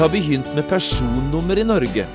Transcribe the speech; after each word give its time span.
Har 0.00 0.08
begynt 0.08 0.54
med 0.54 0.64
personnummer 0.68 1.58
i 1.58 1.64
Norge. 1.64 2.06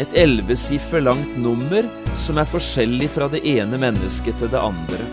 Et 0.00 0.14
ellevesiffer 0.16 1.02
langt 1.04 1.34
nummer 1.36 1.84
som 2.16 2.38
er 2.40 2.48
forskjellig 2.48 3.10
fra 3.12 3.26
det 3.28 3.42
ene 3.44 3.76
mennesket 3.76 4.38
til 4.40 4.48
det 4.48 4.62
andre. 4.64 5.04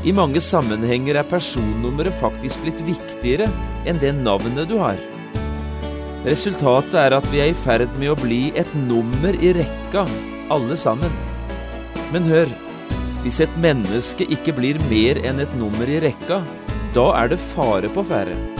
I 0.00 0.14
mange 0.16 0.40
sammenhenger 0.40 1.18
er 1.20 1.28
personnummeret 1.28 2.16
faktisk 2.22 2.62
blitt 2.64 2.80
viktigere 2.86 3.50
enn 3.84 4.00
det 4.00 4.14
navnet 4.16 4.70
du 4.70 4.78
har. 4.80 4.96
Resultatet 6.24 6.96
er 7.02 7.18
at 7.18 7.28
vi 7.28 7.42
er 7.44 7.52
i 7.52 7.58
ferd 7.66 7.92
med 8.00 8.14
å 8.14 8.16
bli 8.22 8.40
et 8.56 8.72
nummer 8.86 9.36
i 9.36 9.52
rekka, 9.58 10.06
alle 10.48 10.78
sammen. 10.80 11.12
Men 12.14 12.30
hør, 12.32 12.48
hvis 13.26 13.42
et 13.44 13.60
menneske 13.60 14.24
ikke 14.24 14.56
blir 14.56 14.80
mer 14.88 15.20
enn 15.20 15.44
et 15.44 15.52
nummer 15.60 15.84
i 15.84 16.00
rekka, 16.00 16.40
da 16.96 17.06
er 17.20 17.34
det 17.34 17.42
fare 17.50 17.92
på 17.92 18.08
ferde. 18.08 18.59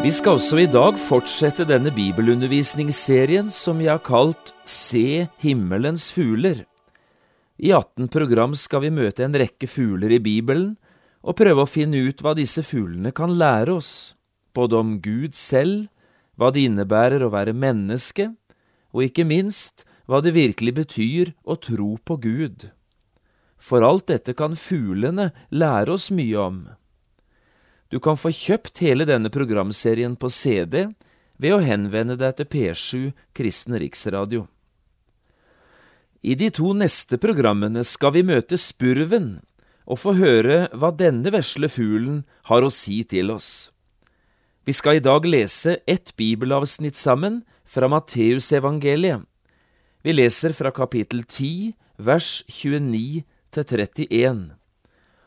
Vi 0.00 0.08
skal 0.08 0.38
også 0.38 0.56
i 0.62 0.64
dag 0.64 0.96
fortsette 0.96 1.66
denne 1.68 1.90
bibelundervisningsserien 1.92 3.50
som 3.52 3.82
vi 3.82 3.88
har 3.90 3.98
kalt 4.00 4.54
Se 4.64 5.26
himmelens 5.42 6.06
fugler. 6.14 6.62
I 7.60 7.74
18 7.76 8.08
program 8.08 8.54
skal 8.56 8.86
vi 8.86 8.92
møte 8.96 9.26
en 9.26 9.36
rekke 9.36 9.68
fugler 9.68 10.14
i 10.16 10.22
Bibelen 10.24 10.70
og 11.20 11.36
prøve 11.36 11.66
å 11.66 11.68
finne 11.68 12.00
ut 12.00 12.24
hva 12.24 12.32
disse 12.38 12.64
fuglene 12.64 13.12
kan 13.12 13.36
lære 13.36 13.76
oss, 13.76 13.92
både 14.56 14.80
om 14.80 14.96
Gud 15.04 15.36
selv, 15.36 15.90
hva 16.40 16.48
det 16.48 16.64
innebærer 16.70 17.20
å 17.20 17.32
være 17.36 17.52
menneske, 17.52 18.30
og 18.96 19.04
ikke 19.04 19.28
minst 19.28 19.84
hva 20.08 20.24
det 20.24 20.32
virkelig 20.32 20.78
betyr 20.80 21.36
å 21.44 21.60
tro 21.60 21.98
på 22.00 22.16
Gud. 22.24 22.70
For 23.60 23.84
alt 23.84 24.08
dette 24.08 24.32
kan 24.32 24.56
fuglene 24.56 25.28
lære 25.52 25.92
oss 25.92 26.08
mye 26.08 26.40
om. 26.40 26.62
Du 27.90 27.98
kan 27.98 28.18
få 28.18 28.30
kjøpt 28.30 28.78
hele 28.84 29.06
denne 29.08 29.32
programserien 29.34 30.14
på 30.14 30.30
CD 30.30 30.92
ved 31.42 31.56
å 31.56 31.62
henvende 31.64 32.14
deg 32.20 32.36
til 32.38 32.46
P7 32.46 33.06
Kristen 33.34 33.74
Riksradio. 33.82 34.46
I 36.22 36.36
de 36.38 36.50
to 36.54 36.70
neste 36.76 37.18
programmene 37.18 37.82
skal 37.88 38.12
vi 38.14 38.22
møte 38.28 38.58
spurven 38.60 39.40
og 39.90 39.98
få 39.98 40.14
høre 40.20 40.68
hva 40.76 40.92
denne 40.94 41.32
vesle 41.34 41.70
fuglen 41.72 42.22
har 42.50 42.62
å 42.62 42.70
si 42.70 43.00
til 43.08 43.32
oss. 43.34 43.72
Vi 44.68 44.74
skal 44.76 45.00
i 45.00 45.02
dag 45.02 45.24
lese 45.26 45.80
ett 45.88 46.12
bibelavsnitt 46.20 46.94
sammen 47.00 47.40
fra 47.64 47.88
Matteusevangeliet. 47.90 49.24
Vi 50.04 50.14
leser 50.14 50.54
fra 50.54 50.70
kapittel 50.70 51.24
10, 51.24 51.72
vers 51.98 52.44
29 52.46 53.24
til 53.50 53.64
31. 53.66 54.44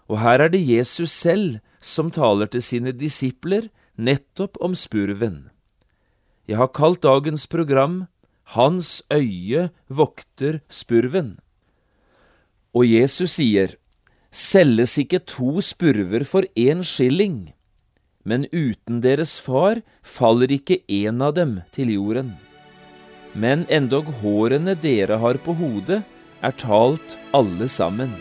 Og 0.07 0.21
her 0.21 0.45
er 0.45 0.53
det 0.53 0.63
Jesus 0.63 1.11
selv 1.11 1.59
som 1.83 2.11
taler 2.15 2.47
til 2.47 2.63
sine 2.63 2.93
disipler 2.95 3.67
nettopp 3.99 4.57
om 4.63 4.75
spurven. 4.75 5.49
Jeg 6.47 6.59
har 6.59 6.71
kalt 6.75 7.03
dagens 7.03 7.45
program 7.47 8.05
Hans 8.55 9.01
øye 9.11 9.69
vokter 9.87 10.59
spurven. 10.69 11.37
Og 12.73 12.87
Jesus 12.87 13.37
sier, 13.37 13.75
Selges 14.33 14.97
ikke 14.97 15.19
to 15.29 15.61
spurver 15.61 16.25
for 16.25 16.47
én 16.57 16.81
skilling, 16.83 17.53
men 18.25 18.47
uten 18.49 19.03
deres 19.03 19.37
far 19.39 19.83
faller 20.01 20.49
ikke 20.51 20.79
én 20.89 21.21
av 21.21 21.35
dem 21.37 21.59
til 21.71 21.93
jorden. 21.93 22.33
Men 23.37 23.67
endog 23.69 24.09
hårene 24.23 24.73
dere 24.73 25.19
har 25.21 25.37
på 25.45 25.53
hodet, 25.57 26.01
er 26.41 26.57
talt 26.57 27.17
alle 27.33 27.69
sammen. 27.69 28.11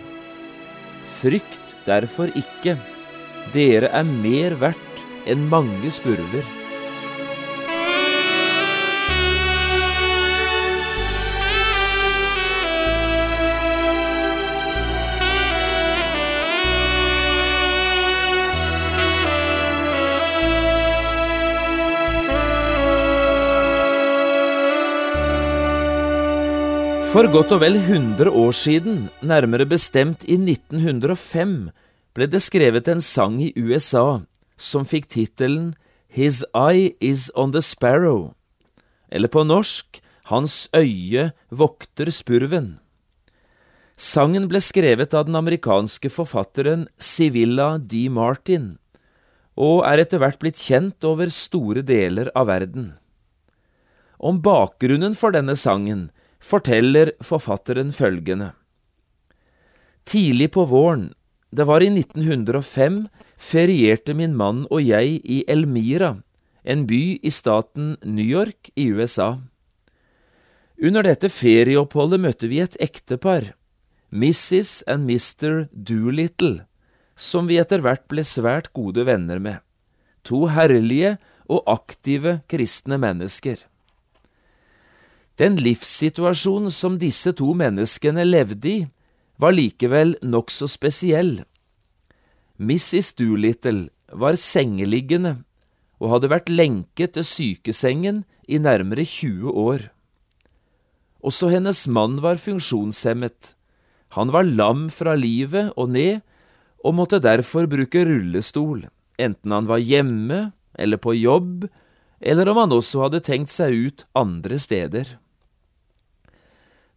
Frykt 1.18 1.76
derfor 1.88 2.28
ikke. 2.36 2.76
Dere 3.50 3.90
er 3.90 4.06
mer 4.06 4.54
verdt 4.62 5.06
enn 5.26 5.48
mange 5.50 5.90
spurver. 5.92 6.46
For 27.12 27.28
godt 27.28 27.50
og 27.52 27.58
vel 27.60 27.74
100 27.76 28.30
år 28.32 28.54
siden, 28.56 29.02
nærmere 29.20 29.66
bestemt 29.68 30.22
i 30.24 30.38
1905, 30.40 31.68
ble 32.16 32.28
det 32.28 32.42
skrevet 32.44 32.88
en 32.88 33.00
sang 33.00 33.38
i 33.42 33.52
USA 33.56 34.22
som 34.60 34.84
fikk 34.88 35.08
tittelen 35.12 35.72
His 36.12 36.42
Eye 36.54 36.92
Is 37.00 37.30
On 37.34 37.52
The 37.52 37.62
Sparrow, 37.64 38.34
eller 39.08 39.32
på 39.32 39.44
norsk 39.48 40.02
Hans 40.30 40.68
øye 40.76 41.32
vokter 41.50 42.10
spurven. 42.14 42.76
Sangen 43.98 44.46
ble 44.48 44.60
skrevet 44.62 45.14
av 45.14 45.26
den 45.26 45.36
amerikanske 45.36 46.10
forfatteren 46.12 46.86
Sivilla 46.98 47.76
D. 47.78 48.06
Martin, 48.08 48.76
og 49.58 49.82
er 49.88 50.04
etter 50.04 50.22
hvert 50.22 50.40
blitt 50.40 50.60
kjent 50.60 51.04
over 51.04 51.32
store 51.32 51.82
deler 51.84 52.30
av 52.38 52.48
verden. 52.48 52.92
Om 54.22 54.40
bakgrunnen 54.44 55.16
for 55.18 55.34
denne 55.34 55.56
sangen 55.58 56.10
forteller 56.42 57.12
forfatteren 57.22 57.92
følgende. 57.94 58.52
Tidlig 60.08 60.52
på 60.54 60.64
våren, 60.70 61.10
det 61.52 61.66
var 61.68 61.84
i 61.84 61.90
1905, 61.92 63.06
ferierte 63.36 64.14
min 64.16 64.32
mann 64.36 64.64
og 64.70 64.80
jeg 64.86 65.18
i 65.20 65.42
Elmira, 65.50 66.14
en 66.64 66.86
by 66.88 67.18
i 67.20 67.30
staten 67.30 67.96
New 68.02 68.24
York 68.24 68.70
i 68.76 68.88
USA. 68.88 69.34
Under 70.82 71.04
dette 71.04 71.28
ferieoppholdet 71.28 72.22
møtte 72.24 72.48
vi 72.48 72.62
et 72.64 72.78
ektepar, 72.80 73.52
Mrs. 74.08 74.82
and 74.88 75.04
Mr. 75.04 75.66
Doolittle, 75.72 76.64
som 77.16 77.50
vi 77.50 77.60
etter 77.60 77.84
hvert 77.84 78.06
ble 78.08 78.24
svært 78.24 78.72
gode 78.72 79.04
venner 79.08 79.38
med, 79.38 79.60
to 80.24 80.46
herlige 80.52 81.18
og 81.52 81.68
aktive 81.68 82.40
kristne 82.48 82.96
mennesker. 83.00 83.60
Den 85.36 85.56
livssituasjonen 85.60 86.72
som 86.72 86.98
disse 87.00 87.32
to 87.36 87.52
menneskene 87.56 88.24
levde 88.24 88.68
i, 88.68 88.80
var 89.42 89.56
likevel 89.56 90.14
nokså 90.22 90.68
spesiell. 90.70 91.40
Mrs. 92.62 93.16
Doolittle 93.18 93.90
var 94.12 94.38
sengeliggende 94.38 95.40
og 96.02 96.14
hadde 96.14 96.30
vært 96.32 96.52
lenket 96.52 97.16
til 97.16 97.26
sykesengen 97.26 98.22
i 98.46 98.58
nærmere 98.62 99.04
20 99.06 99.50
år. 99.50 99.88
Også 101.22 101.52
hennes 101.52 101.84
mann 101.86 102.18
var 102.22 102.40
funksjonshemmet. 102.42 103.54
Han 104.18 104.32
var 104.34 104.46
lam 104.46 104.88
fra 104.90 105.14
livet 105.14 105.70
og 105.78 105.92
ned, 105.94 106.20
og 106.82 106.96
måtte 106.98 107.22
derfor 107.22 107.68
bruke 107.70 108.02
rullestol, 108.04 108.88
enten 109.22 109.54
han 109.54 109.68
var 109.70 109.78
hjemme 109.78 110.50
eller 110.74 110.98
på 110.98 111.14
jobb, 111.14 111.68
eller 112.18 112.50
om 112.50 112.58
han 112.64 112.74
også 112.74 113.04
hadde 113.04 113.22
tenkt 113.22 113.54
seg 113.54 113.74
ut 113.86 114.04
andre 114.18 114.58
steder. 114.58 115.16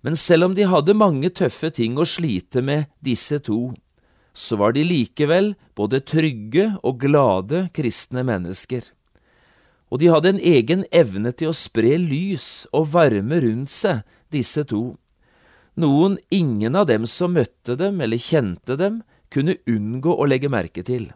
Men 0.06 0.14
selv 0.16 0.46
om 0.46 0.54
de 0.54 0.68
hadde 0.70 0.94
mange 0.94 1.32
tøffe 1.34 1.72
ting 1.74 1.98
å 1.98 2.06
slite 2.06 2.62
med, 2.62 2.92
disse 3.02 3.40
to, 3.42 3.74
så 4.38 4.60
var 4.60 4.76
de 4.76 4.84
likevel 4.86 5.56
både 5.74 6.04
trygge 6.06 6.68
og 6.86 7.00
glade 7.02 7.64
kristne 7.74 8.22
mennesker. 8.28 8.92
Og 9.90 10.04
de 10.04 10.12
hadde 10.14 10.36
en 10.36 10.44
egen 10.44 10.86
evne 10.94 11.34
til 11.34 11.50
å 11.50 11.58
spre 11.58 11.96
lys 11.98 12.68
og 12.76 12.92
varme 12.94 13.42
rundt 13.42 13.74
seg, 13.74 14.04
disse 14.30 14.66
to, 14.70 14.94
noen 15.76 16.20
ingen 16.30 16.76
av 16.78 16.88
dem 16.88 17.06
som 17.10 17.34
møtte 17.36 17.76
dem 17.80 17.98
eller 18.04 18.22
kjente 18.22 18.78
dem, 18.80 19.02
kunne 19.34 19.58
unngå 19.68 20.14
å 20.14 20.28
legge 20.30 20.52
merke 20.52 20.86
til. 20.86 21.10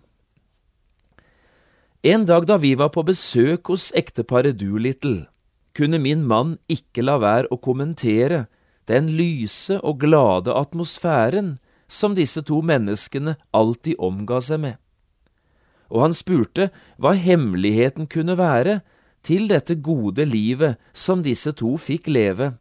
En 2.02 2.26
dag 2.26 2.48
da 2.50 2.58
vi 2.58 2.74
var 2.80 2.90
på 2.96 3.04
besøk 3.06 3.70
hos 3.70 3.92
ekteparet 3.96 4.58
Doolittle, 4.60 5.28
kunne 5.78 6.00
min 6.02 6.26
mann 6.28 6.58
ikke 6.72 7.04
la 7.06 7.20
være 7.22 7.52
å 7.54 7.60
kommentere 7.62 8.48
den 8.90 9.12
lyse 9.14 9.78
og 9.86 10.02
glade 10.02 10.54
atmosfæren 10.56 11.58
som 11.90 12.16
disse 12.18 12.42
to 12.46 12.62
menneskene 12.66 13.36
alltid 13.54 13.98
omga 14.02 14.40
seg 14.44 14.64
med. 14.66 14.78
Og 15.90 16.06
han 16.06 16.14
spurte 16.14 16.70
hva 17.02 17.16
hemmeligheten 17.18 18.10
kunne 18.10 18.38
være 18.38 18.80
til 19.26 19.50
dette 19.50 19.76
gode 19.82 20.26
livet 20.26 20.78
som 20.94 21.24
disse 21.26 21.52
to 21.58 21.76
fikk 21.82 22.08
leve, 22.10 22.54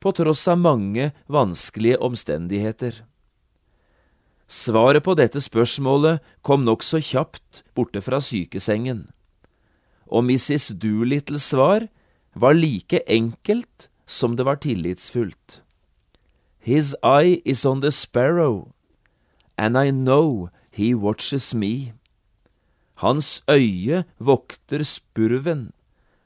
på 0.00 0.12
tross 0.16 0.46
av 0.48 0.56
mange 0.56 1.10
vanskelige 1.28 1.98
omstendigheter. 2.00 3.02
Svaret 4.50 5.04
på 5.04 5.14
dette 5.14 5.42
spørsmålet 5.44 6.24
kom 6.42 6.64
nokså 6.64 7.02
kjapt 7.04 7.62
borte 7.76 8.00
fra 8.02 8.18
sykesengen, 8.24 9.04
og 10.10 10.24
Mrs. 10.26 10.72
Doolittles 10.80 11.44
svar 11.52 11.86
var 12.34 12.56
like 12.56 13.04
enkelt 13.06 13.90
som 14.10 14.34
det 14.34 14.48
var 14.48 14.58
tillitsfullt. 14.64 15.60
His 16.60 16.94
eye 17.02 17.40
is 17.44 17.64
on 17.64 17.80
the 17.80 17.90
sparrow, 17.90 18.74
and 19.56 19.78
I 19.78 19.90
know 19.90 20.50
he 20.70 20.94
watches 20.94 21.54
me. 21.54 21.92
Hans 22.96 23.42
øye 23.48 24.04
vokter 24.18 24.84
spurven, 24.84 25.72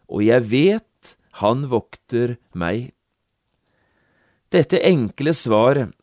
og 0.09 0.25
jeg 0.27 0.51
vet 0.51 1.17
han 1.39 1.69
vokter 1.71 2.37
meg. 2.53 2.91
Dette 4.51 4.79
enkle 4.83 5.35
svaret 5.35 5.95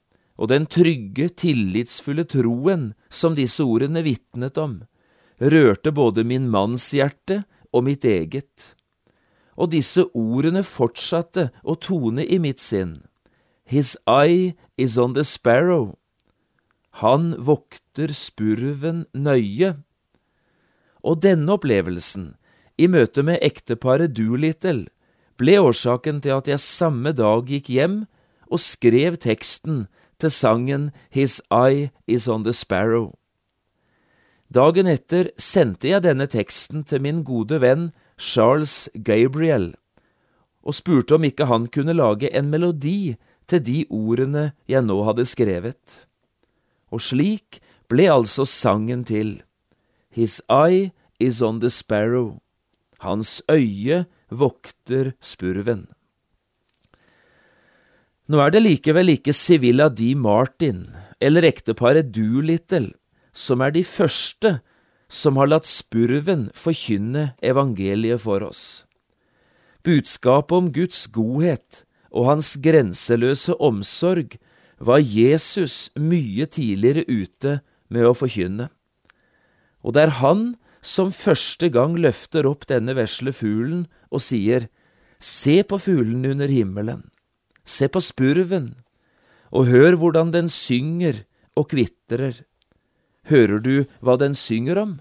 og 0.41 0.49
den 0.49 0.65
trygge, 0.65 1.29
tillitsfulle 1.29 2.25
troen 2.25 2.91
som 3.11 3.35
disse 3.37 3.61
ordene 3.63 4.01
vitnet 4.01 4.57
om, 4.57 4.79
rørte 5.37 5.91
både 5.93 6.25
min 6.25 6.47
manns 6.49 6.87
hjerte 6.95 7.43
og 7.71 7.85
mitt 7.85 8.07
eget. 8.07 8.71
Og 9.59 9.69
disse 9.75 10.07
ordene 10.17 10.63
fortsatte 10.65 11.51
å 11.61 11.75
tone 11.77 12.25
i 12.25 12.39
mitt 12.41 12.63
sinn. 12.63 13.03
His 13.65 13.97
eye 14.07 14.55
is 14.77 14.97
on 14.97 15.13
the 15.13 15.23
sparrow. 15.23 15.97
Han 16.99 17.35
vokter 17.37 18.11
spurven 18.13 19.05
nøye. 19.13 19.75
Og 21.03 21.21
denne 21.23 21.55
opplevelsen, 21.55 22.35
i 22.77 22.87
møte 22.87 23.23
med 23.23 23.39
ekteparet 23.41 24.13
Doolittle, 24.17 24.89
ble 25.39 25.57
årsaken 25.61 26.19
til 26.21 26.35
at 26.37 26.49
jeg 26.51 26.61
samme 26.61 27.13
dag 27.17 27.47
gikk 27.47 27.71
hjem 27.71 28.03
og 28.51 28.61
skrev 28.61 29.17
teksten 29.21 29.87
til 30.21 30.33
sangen 30.33 30.91
His 31.09 31.39
Eye 31.49 31.89
Is 32.07 32.27
On 32.27 32.43
The 32.45 32.53
Sparrow. 32.53 33.13
Dagen 34.51 34.89
etter 34.91 35.31
sendte 35.39 35.87
jeg 35.87 36.03
denne 36.03 36.27
teksten 36.27 36.83
til 36.83 37.01
min 37.01 37.23
gode 37.23 37.61
venn 37.63 37.91
Charles 38.19 38.89
Gabriel, 38.93 39.71
og 40.61 40.75
spurte 40.77 41.15
om 41.15 41.23
ikke 41.25 41.47
han 41.49 41.69
kunne 41.71 41.95
lage 41.95 42.29
en 42.35 42.51
melodi 42.51 43.15
til 43.51 43.63
de 43.67 43.79
ordene 43.91 44.51
jeg 44.69 44.85
nå 44.87 44.97
hadde 45.07 45.27
skrevet. 45.29 46.05
Og 46.91 47.03
slik 47.03 47.61
ble 47.91 48.07
altså 48.11 48.47
sangen 48.47 49.03
til. 49.07 49.41
His 50.11 50.41
eye 50.49 50.91
is 51.19 51.41
on 51.41 51.59
the 51.59 51.69
sparrow. 51.69 52.39
Hans 52.99 53.41
øye 53.51 54.05
vokter 54.29 55.13
spurven. 55.21 55.87
Nå 58.31 58.39
er 58.39 58.51
det 58.53 58.61
likevel 58.63 59.11
ikke 59.17 59.33
Sivilla 59.35 59.89
D. 59.89 60.13
Martin 60.15 60.85
eller 61.19 61.43
ekteparet 61.43 62.13
Doolittle 62.15 62.93
som 63.35 63.63
er 63.63 63.73
de 63.75 63.83
første 63.83 64.59
som 65.11 65.35
har 65.39 65.49
latt 65.51 65.67
spurven 65.67 66.47
forkynne 66.55 67.31
evangeliet 67.43 68.23
for 68.23 68.43
oss. 68.45 68.85
Budskapet 69.83 70.55
om 70.55 70.69
Guds 70.71 71.07
godhet 71.11 71.83
og 72.11 72.27
hans 72.27 72.55
grenseløse 72.63 73.55
omsorg 73.63 74.35
var 74.81 74.99
Jesus 74.99 75.91
mye 75.95 76.47
tidligere 76.49 77.05
ute 77.07 77.59
med 77.91 78.07
å 78.07 78.15
forkynne. 78.17 78.69
Og 79.81 79.95
det 79.95 80.07
er 80.07 80.17
han 80.21 80.43
som 80.81 81.13
første 81.13 81.69
gang 81.73 81.95
løfter 81.97 82.47
opp 82.49 82.65
denne 82.69 82.95
vesle 82.97 83.33
fuglen 83.33 83.85
og 84.09 84.23
sier, 84.25 84.67
Se 85.21 85.61
på 85.61 85.77
fuglen 85.77 86.25
under 86.25 86.49
himmelen, 86.49 87.03
Se 87.63 87.87
på 87.87 88.01
spurven, 88.01 88.73
og 89.53 89.69
hør 89.69 89.99
hvordan 90.01 90.31
den 90.33 90.49
synger 90.49 91.23
og 91.55 91.69
kvitrer. 91.69 92.41
Hører 93.29 93.61
du 93.61 93.75
hva 94.01 94.17
den 94.17 94.33
synger 94.33 94.81
om? 94.81 94.93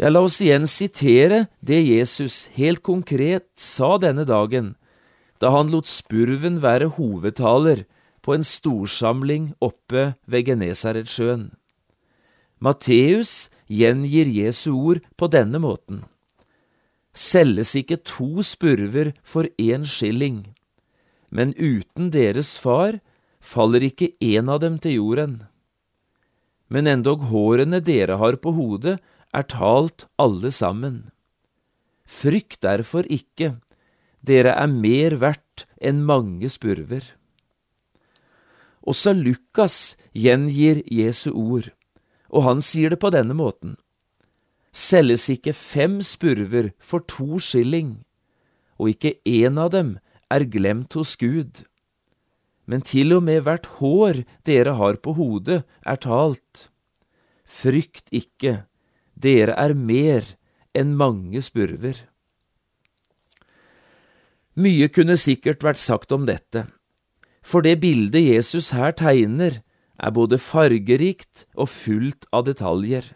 Ja, 0.00 0.08
la 0.08 0.22
oss 0.24 0.40
igjen 0.44 0.66
sitere 0.68 1.46
det 1.60 1.82
Jesus 1.84 2.46
helt 2.56 2.82
konkret 2.84 3.48
sa 3.60 3.96
denne 4.00 4.24
dagen, 4.28 4.74
da 5.42 5.52
han 5.54 5.70
lot 5.72 5.88
spurven 5.90 6.60
være 6.64 6.94
hovedtaler 6.96 7.84
på 8.22 8.34
en 8.34 8.44
storsamling 8.46 9.52
oppe 9.60 10.14
ved 10.26 10.48
Genesaretsjøen. 10.48 11.50
Matteus 12.58 13.48
gjengir 13.68 14.28
Jesu 14.30 14.72
ord 14.74 15.02
på 15.16 15.28
denne 15.30 15.60
måten 15.62 16.04
selges 17.16 17.72
ikke 17.80 17.98
to 18.04 18.44
spurver 18.44 19.14
for 19.24 19.48
én 19.56 19.86
skilling, 19.88 20.44
men 21.32 21.54
uten 21.56 22.12
deres 22.12 22.56
far 22.60 23.00
faller 23.40 23.86
ikke 23.88 24.12
en 24.20 24.52
av 24.52 24.60
dem 24.60 24.78
til 24.78 25.00
jorden. 25.00 25.36
Men 26.68 26.86
endog 26.90 27.28
hårene 27.30 27.80
dere 27.80 28.18
har 28.20 28.36
på 28.42 28.52
hodet, 28.52 28.98
er 29.32 29.44
talt 29.48 30.06
alle 30.18 30.50
sammen. 30.52 31.10
Frykt 32.06 32.62
derfor 32.62 33.06
ikke, 33.08 33.56
dere 34.26 34.52
er 34.58 34.70
mer 34.70 35.18
verdt 35.22 35.66
enn 35.78 36.02
mange 36.06 36.50
spurver. 36.52 37.14
Også 38.86 39.14
Lukas 39.16 39.96
gjengir 40.14 40.82
Jesu 40.90 41.32
ord, 41.32 41.72
og 42.30 42.46
han 42.46 42.62
sier 42.62 42.94
det 42.94 43.02
på 43.02 43.10
denne 43.14 43.34
måten 43.38 43.76
selges 44.76 45.30
ikke 45.32 45.54
fem 45.56 46.00
spurver 46.04 46.70
for 46.78 47.04
to 47.08 47.40
skilling, 47.40 48.02
og 48.76 48.92
ikke 48.92 49.16
én 49.24 49.56
av 49.60 49.72
dem 49.72 49.96
er 50.32 50.44
glemt 50.52 50.96
hos 50.98 51.16
Gud. 51.16 51.64
Men 52.66 52.82
til 52.84 53.14
og 53.16 53.24
med 53.24 53.44
hvert 53.46 53.66
hår 53.78 54.24
dere 54.44 54.74
har 54.76 54.98
på 55.00 55.14
hodet, 55.16 55.62
er 55.86 56.00
talt. 56.02 56.68
Frykt 57.46 58.10
ikke, 58.10 58.66
dere 59.14 59.54
er 59.56 59.72
mer 59.72 60.34
enn 60.76 60.96
mange 60.98 61.40
spurver. 61.40 62.02
Mye 64.56 64.88
kunne 64.88 65.18
sikkert 65.20 65.60
vært 65.64 65.80
sagt 65.80 66.12
om 66.16 66.24
dette, 66.24 66.64
for 67.44 67.60
det 67.60 67.76
bildet 67.82 68.24
Jesus 68.24 68.72
her 68.72 68.94
tegner, 68.96 69.60
er 70.00 70.12
både 70.12 70.38
fargerikt 70.40 71.44
og 71.56 71.68
fullt 71.72 72.24
av 72.32 72.46
detaljer. 72.48 73.12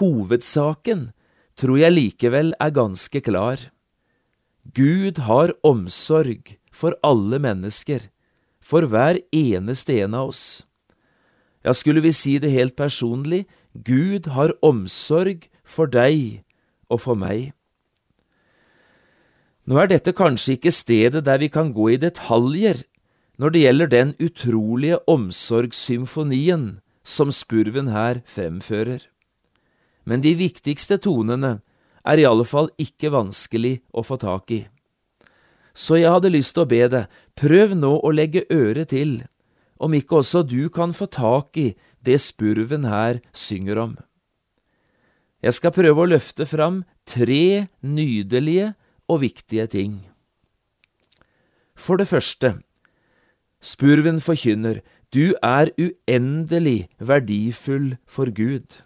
Hovedsaken 0.00 1.10
tror 1.60 1.80
jeg 1.80 1.94
likevel 1.94 2.54
er 2.60 2.72
ganske 2.72 3.20
klar. 3.24 3.68
Gud 4.76 5.20
har 5.28 5.54
omsorg 5.64 6.56
for 6.72 6.96
alle 7.04 7.40
mennesker, 7.40 8.08
for 8.60 8.88
hver 8.88 9.20
eneste 9.32 10.00
en 10.04 10.16
av 10.16 10.32
oss. 10.32 10.64
Ja, 11.64 11.72
skulle 11.72 12.04
vi 12.04 12.12
si 12.16 12.38
det 12.40 12.52
helt 12.52 12.76
personlig, 12.76 13.46
Gud 13.72 14.28
har 14.32 14.56
omsorg 14.64 15.48
for 15.64 15.88
deg 15.88 16.44
og 16.88 17.04
for 17.04 17.16
meg. 17.18 17.52
Nå 19.68 19.76
er 19.82 19.90
dette 19.90 20.14
kanskje 20.16 20.56
ikke 20.56 20.72
stedet 20.72 21.26
der 21.26 21.42
vi 21.42 21.50
kan 21.52 21.74
gå 21.76 21.90
i 21.92 22.00
detaljer 22.00 22.86
når 23.38 23.52
det 23.54 23.62
gjelder 23.66 23.92
den 23.92 24.16
utrolige 24.16 24.98
omsorgssymfonien 25.06 26.66
som 27.04 27.30
spurven 27.34 27.92
her 27.92 28.22
fremfører 28.24 29.04
men 30.08 30.24
de 30.24 30.32
viktigste 30.38 30.96
tonene 31.04 31.58
er 32.08 32.20
i 32.20 32.24
alle 32.24 32.46
fall 32.48 32.70
ikke 32.80 33.12
vanskelig 33.12 33.74
å 33.92 34.04
få 34.06 34.16
tak 34.22 34.54
i. 34.56 34.62
Så 35.76 35.98
jeg 36.00 36.10
hadde 36.14 36.32
lyst 36.32 36.56
til 36.56 36.64
å 36.64 36.70
be 36.70 36.80
deg, 36.90 37.10
prøv 37.36 37.74
nå 37.76 37.92
å 38.00 38.12
legge 38.14 38.46
øret 38.48 38.90
til, 38.94 39.20
om 39.76 39.92
ikke 39.94 40.22
også 40.22 40.42
du 40.48 40.70
kan 40.74 40.94
få 40.96 41.10
tak 41.12 41.60
i 41.60 41.68
det 42.02 42.16
spurven 42.24 42.88
her 42.88 43.20
synger 43.36 43.82
om. 43.84 43.92
Jeg 45.44 45.54
skal 45.54 45.76
prøve 45.76 46.02
å 46.02 46.10
løfte 46.10 46.48
fram 46.48 46.82
tre 47.06 47.68
nydelige 47.84 48.72
og 49.08 49.22
viktige 49.24 49.66
ting. 49.66 49.98
For 51.78 51.98
det 52.00 52.08
første, 52.10 52.58
spurven 53.60 54.20
forkynner, 54.20 54.80
du 55.14 55.32
er 55.42 55.70
uendelig 55.80 56.88
verdifull 57.00 57.96
for 58.06 58.30
Gud. 58.34 58.82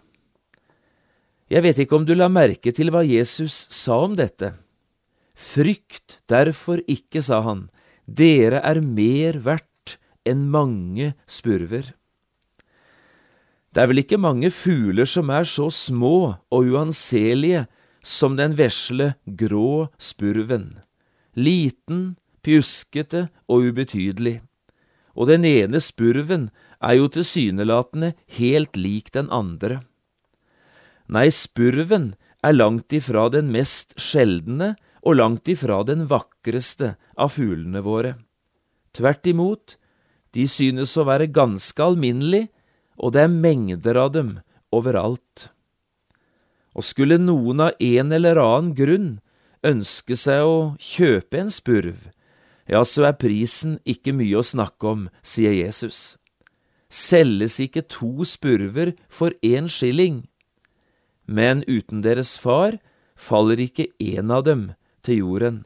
Jeg 1.51 1.63
vet 1.65 1.81
ikke 1.83 1.97
om 1.99 2.05
du 2.07 2.13
la 2.15 2.29
merke 2.31 2.71
til 2.71 2.93
hva 2.93 3.03
Jesus 3.05 3.65
sa 3.73 3.99
om 4.05 4.15
dette. 4.17 4.53
Frykt 5.35 6.21
derfor 6.29 6.79
ikke, 6.87 7.21
sa 7.21 7.41
han, 7.45 7.67
dere 8.07 8.61
er 8.63 8.79
mer 8.81 9.41
verdt 9.43 9.97
enn 10.25 10.47
mange 10.53 11.11
spurver. 11.27 11.91
Det 13.73 13.81
er 13.81 13.89
vel 13.89 14.03
ikke 14.03 14.21
mange 14.21 14.51
fugler 14.53 15.09
som 15.09 15.31
er 15.33 15.47
så 15.49 15.67
små 15.73 16.17
og 16.53 16.69
uanselige 16.69 17.65
som 18.03 18.35
den 18.35 18.57
vesle, 18.59 19.15
grå 19.25 19.87
spurven. 19.97 20.77
Liten, 21.33 22.15
pjuskete 22.43 23.29
og 23.47 23.71
ubetydelig. 23.71 24.41
Og 25.15 25.29
den 25.29 25.45
ene 25.47 25.79
spurven 25.81 26.49
er 26.83 26.99
jo 26.99 27.07
tilsynelatende 27.15 28.13
helt 28.37 28.75
lik 28.77 29.13
den 29.15 29.31
andre. 29.31 29.81
Nei, 31.07 31.29
spurven 31.31 32.13
er 32.43 32.57
langt 32.57 32.93
ifra 32.93 33.29
den 33.31 33.51
mest 33.53 33.95
sjeldne 33.99 34.73
og 35.03 35.17
langt 35.19 35.47
ifra 35.51 35.81
den 35.87 36.07
vakreste 36.11 36.95
av 37.15 37.33
fuglene 37.35 37.83
våre. 37.85 38.17
Tvert 38.93 39.27
imot, 39.29 39.77
de 40.33 40.45
synes 40.49 40.95
å 40.97 41.05
være 41.07 41.31
ganske 41.33 41.81
alminnelige, 41.83 42.49
og 42.97 43.15
det 43.15 43.23
er 43.25 43.31
mengder 43.33 43.97
av 43.97 44.13
dem 44.13 44.35
overalt. 44.73 45.49
Og 46.73 46.85
skulle 46.85 47.19
noen 47.21 47.61
av 47.69 47.77
en 47.79 48.11
eller 48.11 48.39
annen 48.41 48.73
grunn 48.77 49.09
ønske 49.63 50.17
seg 50.19 50.43
å 50.43 50.57
kjøpe 50.81 51.39
en 51.39 51.51
spurv, 51.53 52.09
ja, 52.67 52.83
så 52.87 53.09
er 53.09 53.19
prisen 53.19 53.77
ikke 53.83 54.13
mye 54.15 54.39
å 54.39 54.45
snakke 54.45 54.87
om, 54.87 55.07
sier 55.21 55.53
Jesus. 55.55 56.15
Selges 56.87 57.59
ikke 57.59 57.83
to 57.89 58.23
spurver 58.27 58.93
for 59.11 59.35
én 59.43 59.67
skilling? 59.71 60.23
Men 61.25 61.63
uten 61.67 62.03
deres 62.03 62.37
far 62.39 62.77
faller 63.15 63.59
ikke 63.59 63.89
én 63.99 64.31
av 64.31 64.45
dem 64.47 64.71
til 65.03 65.23
jorden. 65.23 65.63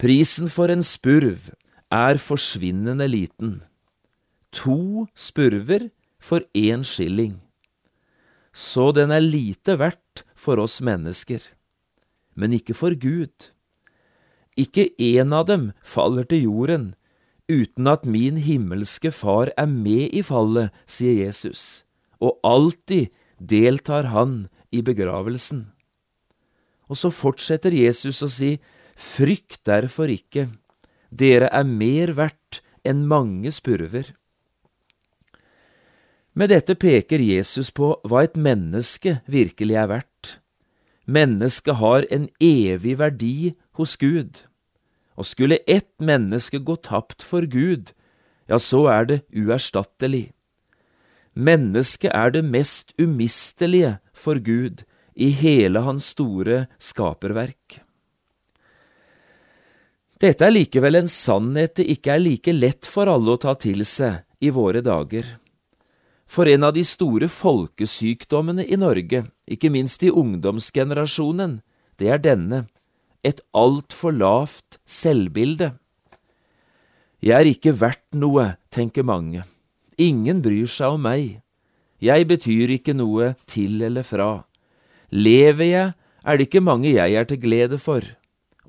Prisen 0.00 0.48
for 0.48 0.72
en 0.72 0.82
spurv 0.82 1.50
er 1.92 2.18
forsvinnende 2.22 3.06
liten. 3.10 3.60
To 4.64 5.06
spurver 5.14 5.90
for 6.18 6.46
én 6.56 6.82
skilling. 6.86 7.38
Så 8.52 8.90
den 8.92 9.12
er 9.14 9.22
lite 9.22 9.78
verdt 9.78 10.24
for 10.34 10.58
oss 10.58 10.80
mennesker, 10.82 11.42
men 12.34 12.54
ikke 12.56 12.74
for 12.74 12.96
Gud. 12.98 13.50
Ikke 14.58 14.90
én 14.98 15.34
av 15.34 15.46
dem 15.46 15.70
faller 15.86 16.26
til 16.26 16.48
jorden 16.48 16.94
uten 17.50 17.88
at 17.90 18.06
min 18.06 18.38
himmelske 18.38 19.10
Far 19.10 19.50
er 19.58 19.66
med 19.66 20.14
i 20.14 20.22
fallet, 20.22 20.70
sier 20.86 21.26
Jesus, 21.26 21.82
og 22.22 22.38
alltid 22.46 23.10
deltar 23.38 24.10
han 24.14 24.48
i 24.70 24.82
begravelsen. 24.86 25.64
Og 26.90 26.98
så 26.98 27.10
fortsetter 27.14 27.74
Jesus 27.74 28.22
å 28.22 28.30
si, 28.30 28.58
Frykt 29.00 29.62
derfor 29.64 30.10
ikke, 30.12 30.50
dere 31.08 31.48
er 31.56 31.64
mer 31.64 32.12
verdt 32.18 32.60
enn 32.84 33.06
mange 33.08 33.48
spurver. 33.54 34.12
Med 36.32 36.52
dette 36.52 36.76
peker 36.78 37.18
Jesus 37.18 37.72
på 37.74 37.96
hva 38.06 38.22
et 38.26 38.36
menneske 38.38 39.18
virkelig 39.30 39.76
er 39.82 39.88
verdt. 39.90 40.36
Mennesket 41.10 41.80
har 41.80 42.06
en 42.14 42.28
evig 42.38 42.94
verdi 43.00 43.54
hos 43.78 43.96
Gud, 43.98 44.44
og 45.18 45.26
skulle 45.26 45.58
ett 45.66 45.90
menneske 45.98 46.60
gå 46.62 46.76
tapt 46.86 47.24
for 47.26 47.48
Gud, 47.50 47.90
ja, 48.46 48.58
så 48.58 48.84
er 48.92 49.08
det 49.10 49.18
uerstattelig. 49.34 50.30
Mennesket 51.34 52.10
er 52.14 52.32
det 52.34 52.44
mest 52.46 52.94
umistelige 52.98 53.98
for 54.14 54.38
Gud 54.38 54.84
i 55.14 55.30
hele 55.34 55.82
hans 55.86 56.12
store 56.14 56.64
skaperverk. 56.78 57.80
Dette 60.20 60.44
er 60.44 60.52
likevel 60.52 60.98
en 61.00 61.08
sannhet 61.10 61.78
det 61.78 61.86
ikke 61.94 62.14
er 62.14 62.22
like 62.22 62.52
lett 62.52 62.86
for 62.86 63.08
alle 63.08 63.34
å 63.34 63.40
ta 63.40 63.54
til 63.58 63.86
seg 63.88 64.20
i 64.44 64.50
våre 64.52 64.82
dager. 64.84 65.24
For 66.30 66.46
en 66.46 66.62
av 66.62 66.76
de 66.76 66.84
store 66.86 67.26
folkesykdommene 67.26 68.62
i 68.62 68.76
Norge, 68.78 69.24
ikke 69.50 69.70
minst 69.74 70.04
i 70.06 70.12
ungdomsgenerasjonen, 70.14 71.56
det 71.98 72.10
er 72.14 72.22
denne, 72.22 72.68
et 73.26 73.42
altfor 73.50 74.14
lavt 74.14 74.78
selvbilde. 74.86 75.72
Jeg 77.20 77.34
er 77.36 77.50
ikke 77.50 77.74
verdt 77.80 78.14
noe, 78.14 78.54
tenker 78.70 79.04
mange. 79.04 79.42
Ingen 79.98 80.38
bryr 80.44 80.70
seg 80.70 80.94
om 80.94 81.02
meg. 81.04 81.40
Jeg 82.00 82.28
betyr 82.30 82.76
ikke 82.78 82.94
noe 82.96 83.34
til 83.50 83.82
eller 83.84 84.06
fra. 84.06 84.30
Lever 85.10 85.66
jeg, 85.66 85.92
er 86.22 86.38
det 86.38 86.46
ikke 86.46 86.62
mange 86.62 86.92
jeg 86.94 87.16
er 87.18 87.26
til 87.26 87.40
glede 87.42 87.80
for, 87.80 88.06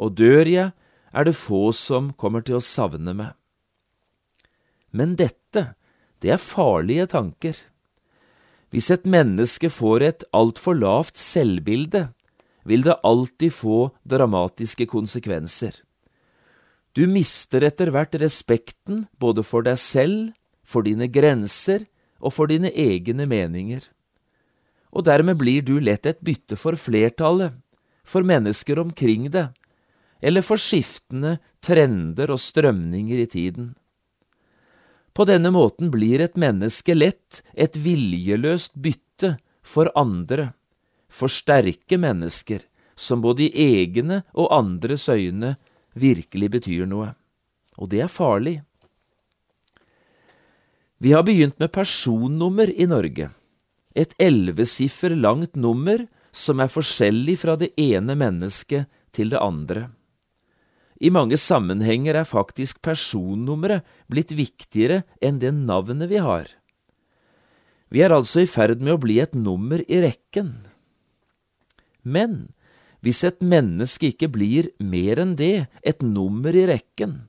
og 0.02 0.18
dør 0.18 0.50
jeg, 0.50 0.74
er 1.14 1.28
det 1.28 1.36
få 1.38 1.70
som 1.76 2.10
kommer 2.18 2.42
til 2.42 2.58
å 2.58 2.64
savne 2.64 3.14
meg. 3.16 3.38
Men 4.92 5.14
dette, 5.20 5.76
det 6.22 6.34
er 6.36 6.42
farlige 6.42 7.08
tanker. 7.12 7.58
Hvis 8.72 8.90
et 8.94 9.06
menneske 9.10 9.70
får 9.74 10.06
et 10.08 10.26
altfor 10.38 10.78
lavt 10.78 11.20
selvbilde, 11.20 12.10
vil 12.64 12.86
det 12.86 13.00
alltid 13.04 13.52
få 13.58 13.90
dramatiske 14.08 14.86
konsekvenser. 14.88 15.74
Du 16.94 17.08
mister 17.10 17.64
etter 17.66 17.90
hvert 17.92 18.16
respekten 18.22 19.08
både 19.20 19.44
for 19.48 19.66
deg 19.66 19.80
selv, 19.82 20.36
for 20.64 20.86
dine 20.86 21.10
grenser 21.12 21.88
og 22.22 22.36
for 22.36 22.52
dine 22.52 22.70
egne 22.70 23.26
meninger 23.28 23.90
og 24.92 25.08
dermed 25.08 25.40
blir 25.40 25.64
du 25.64 25.78
lett 25.80 26.06
et 26.08 26.22
bytte 26.24 26.58
for 26.60 26.78
flertallet, 26.80 27.56
for 28.04 28.28
mennesker 28.28 28.80
omkring 28.82 29.30
deg, 29.32 29.52
eller 30.22 30.44
for 30.46 30.60
skiftende 30.60 31.38
trender 31.64 32.34
og 32.34 32.42
strømninger 32.42 33.24
i 33.24 33.30
tiden. 33.30 33.72
På 35.14 35.26
denne 35.28 35.52
måten 35.52 35.92
blir 35.92 36.22
et 36.24 36.38
menneske 36.40 36.96
lett 36.96 37.42
et 37.54 37.76
viljeløst 37.78 38.78
bytte 38.80 39.36
for 39.64 39.92
andre, 39.96 40.54
for 41.12 41.32
sterke 41.32 42.00
mennesker, 42.00 42.64
som 42.96 43.22
både 43.24 43.50
i 43.50 43.66
egne 43.82 44.22
og 44.32 44.52
andres 44.56 45.10
øyne 45.10 45.56
virkelig 45.94 46.52
betyr 46.56 46.88
noe. 46.88 47.12
Og 47.78 47.92
det 47.92 48.06
er 48.06 48.12
farlig. 48.12 48.62
Vi 51.02 51.12
har 51.16 51.26
begynt 51.26 51.60
med 51.60 51.72
personnummer 51.74 52.70
i 52.70 52.86
Norge 52.88 53.32
et 53.96 54.14
ellevesiffer 54.20 55.16
langt 55.16 55.56
nummer 55.56 56.06
som 56.32 56.62
er 56.64 56.72
forskjellig 56.72 57.38
fra 57.42 57.58
det 57.60 57.74
ene 57.80 58.16
mennesket 58.16 58.88
til 59.16 59.34
det 59.34 59.42
andre. 59.44 59.90
I 61.02 61.10
mange 61.10 61.38
sammenhenger 61.42 62.20
er 62.20 62.30
faktisk 62.30 62.82
personnummeret 62.86 63.86
blitt 64.12 64.36
viktigere 64.38 65.02
enn 65.24 65.40
det 65.42 65.50
navnet 65.58 66.12
vi 66.12 66.22
har. 66.22 66.46
Vi 67.92 68.04
er 68.06 68.14
altså 68.14 68.44
i 68.44 68.50
ferd 68.50 68.84
med 68.86 68.96
å 68.96 69.02
bli 69.02 69.18
et 69.20 69.34
nummer 69.36 69.82
i 69.82 70.02
rekken. 70.04 70.54
Men 72.06 72.54
hvis 73.02 73.24
et 73.26 73.42
menneske 73.42 74.12
ikke 74.14 74.30
blir 74.30 74.70
mer 74.78 75.20
enn 75.24 75.34
det, 75.40 75.68
et 75.82 76.06
nummer 76.06 76.54
i 76.54 76.68
rekken, 76.70 77.26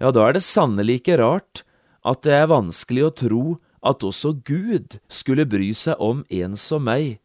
ja, 0.00 0.10
da 0.10 0.24
er 0.26 0.34
det 0.34 0.42
sannelig 0.42 1.02
ikke 1.02 1.20
rart 1.20 1.62
at 2.08 2.24
det 2.24 2.34
er 2.40 2.50
vanskelig 2.50 3.04
å 3.04 3.14
tro 3.20 3.44
at 3.84 4.04
også 4.04 4.32
Gud 4.48 4.98
skulle 5.12 5.46
bry 5.48 5.70
seg 5.76 6.00
om 6.02 6.24
en 6.32 6.56
som 6.56 6.88
meg, 6.88 7.20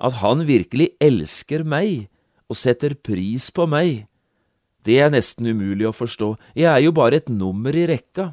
at 0.00 0.18
han 0.24 0.44
virkelig 0.48 0.94
elsker 1.04 1.64
meg 1.68 2.08
og 2.48 2.58
setter 2.58 2.96
pris 2.96 3.52
på 3.52 3.68
meg, 3.68 4.08
det 4.86 4.98
er 5.02 5.12
nesten 5.12 5.48
umulig 5.50 5.88
å 5.88 5.94
forstå, 5.94 6.34
jeg 6.54 6.68
er 6.70 6.82
jo 6.84 6.94
bare 6.94 7.20
et 7.20 7.30
nummer 7.32 7.74
i 7.74 7.86
rekka. 7.90 8.30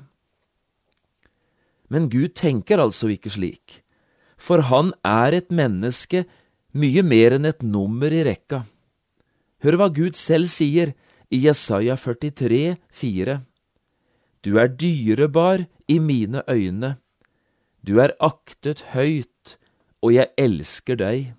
Men 1.90 2.10
Gud 2.14 2.36
tenker 2.38 2.82
altså 2.82 3.12
ikke 3.14 3.34
slik, 3.34 3.82
for 4.38 4.66
han 4.70 4.94
er 5.06 5.36
et 5.38 5.52
menneske 5.54 6.24
mye 6.74 7.04
mer 7.06 7.38
enn 7.38 7.50
et 7.50 7.62
nummer 7.66 8.14
i 8.14 8.24
rekka. 8.26 8.64
Hør 9.64 9.78
hva 9.80 9.90
Gud 9.94 10.18
selv 10.20 10.50
sier 10.52 10.94
i 11.34 11.40
Jesaja 11.46 11.96
43, 11.98 12.76
4. 12.92 13.38
Du 14.44 14.58
er 14.60 14.74
dyrebar 14.74 15.66
i 15.88 16.00
mine 16.04 16.44
øyne, 16.50 16.98
du 17.84 18.00
er 18.00 18.16
aktet 18.24 18.86
høyt, 18.94 19.58
og 20.04 20.14
jeg 20.16 20.32
elsker 20.40 21.00
deg. 21.00 21.34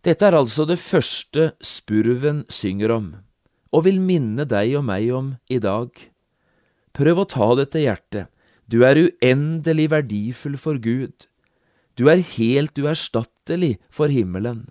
Dette 0.00 0.24
er 0.24 0.36
altså 0.38 0.64
det 0.64 0.78
første 0.80 1.50
spurven 1.60 2.44
synger 2.48 2.94
om, 2.94 3.08
og 3.68 3.84
vil 3.84 4.00
minne 4.00 4.46
deg 4.48 4.72
og 4.78 4.86
meg 4.88 5.10
om 5.12 5.34
i 5.52 5.58
dag. 5.60 5.90
Prøv 6.96 7.20
å 7.20 7.28
ta 7.28 7.50
det 7.58 7.70
til 7.74 7.84
hjertet, 7.84 8.30
du 8.70 8.80
er 8.86 8.96
uendelig 8.96 9.90
verdifull 9.92 10.56
for 10.60 10.80
Gud, 10.80 11.26
du 12.00 12.08
er 12.08 12.22
helt 12.24 12.78
uerstattelig 12.80 13.74
for 13.92 14.08
himmelen. 14.08 14.70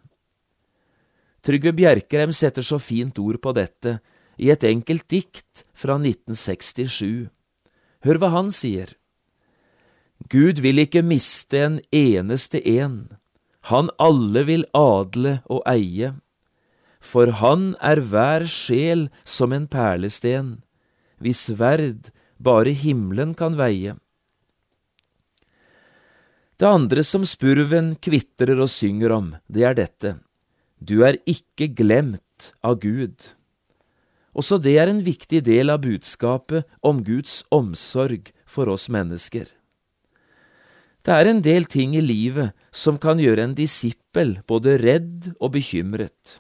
Trygve 1.46 1.76
Bjerkreim 1.78 2.34
setter 2.36 2.66
så 2.66 2.80
fint 2.82 3.20
ord 3.22 3.38
på 3.44 3.54
dette 3.56 4.00
i 4.40 4.50
et 4.50 4.64
enkelt 4.66 5.06
dikt 5.12 5.64
fra 5.78 6.00
1967. 6.00 7.30
Hør 8.08 8.20
hva 8.20 8.32
han 8.34 8.50
sier. 8.56 8.96
Gud 10.32 10.60
vil 10.64 10.82
ikke 10.82 11.04
miste 11.06 11.62
en 11.62 11.78
eneste 11.96 12.60
en, 12.80 13.06
han 13.68 13.90
alle 14.00 14.46
vil 14.48 14.66
adle 14.78 15.40
og 15.52 15.64
eie. 15.68 16.14
For 17.00 17.32
han 17.40 17.76
er 17.84 18.02
hver 18.12 18.46
sjel 18.48 19.08
som 19.24 19.54
en 19.56 19.68
perlesten, 19.72 20.60
hvis 21.20 21.50
verd 21.60 22.12
bare 22.40 22.72
himmelen 22.76 23.36
kan 23.36 23.58
veie. 23.60 23.96
Det 26.60 26.68
andre 26.68 27.04
som 27.08 27.24
spurven 27.24 27.94
kvitrer 28.04 28.60
og 28.60 28.68
synger 28.72 29.14
om, 29.16 29.28
det 29.48 29.64
er 29.64 29.78
dette. 29.78 30.18
Du 30.80 31.04
er 31.08 31.20
ikke 31.28 31.70
glemt 31.72 32.52
av 32.64 32.82
Gud. 32.84 33.32
Også 34.36 34.60
det 34.60 34.76
er 34.80 34.92
en 34.92 35.00
viktig 35.04 35.42
del 35.48 35.72
av 35.72 35.82
budskapet 35.84 36.68
om 36.84 37.00
Guds 37.04 37.42
omsorg 37.52 38.32
for 38.48 38.72
oss 38.72 38.90
mennesker. 38.92 39.48
Det 41.04 41.16
er 41.16 41.32
en 41.32 41.40
del 41.44 41.66
ting 41.72 41.96
i 41.96 42.04
livet 42.04 42.52
som 42.72 43.00
kan 43.02 43.20
gjøre 43.22 43.48
en 43.48 43.56
disippel 43.58 44.40
både 44.48 44.78
redd 44.82 45.32
og 45.40 45.54
bekymret. 45.56 46.40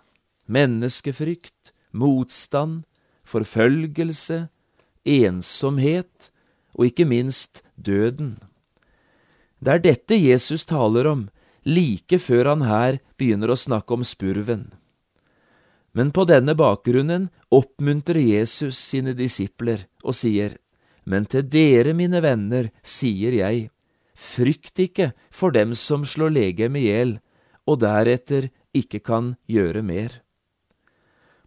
Menneskefrykt, 0.49 1.73
motstand, 1.91 2.83
forfølgelse, 3.25 4.47
ensomhet 5.05 6.29
og 6.77 6.89
ikke 6.89 7.07
minst 7.09 7.63
døden. 7.75 8.37
Det 9.59 9.73
er 9.73 9.83
dette 9.83 10.17
Jesus 10.17 10.65
taler 10.69 11.09
om 11.09 11.27
like 11.67 12.19
før 12.21 12.53
han 12.53 12.63
her 12.67 12.99
begynner 13.19 13.51
å 13.51 13.59
snakke 13.59 13.97
om 13.97 14.05
spurven. 14.07 14.69
Men 15.91 16.13
på 16.15 16.23
denne 16.29 16.53
bakgrunnen 16.55 17.27
oppmuntrer 17.51 18.21
Jesus 18.21 18.77
sine 18.77 19.15
disipler 19.17 19.87
og 20.03 20.15
sier, 20.15 20.57
Men 21.03 21.25
til 21.25 21.41
dere, 21.49 21.95
mine 21.97 22.21
venner, 22.21 22.69
sier 22.83 23.33
jeg, 23.33 23.69
frykt 24.19 24.79
ikke 24.83 25.11
for 25.31 25.55
dem 25.55 25.71
som 25.77 26.03
slår 26.03 26.35
legemet 26.35 26.83
i 26.83 26.89
hjel, 26.89 27.13
og 27.69 27.79
deretter 27.83 28.49
ikke 28.75 28.99
kan 29.05 29.35
gjøre 29.47 29.83
mer. 29.85 30.19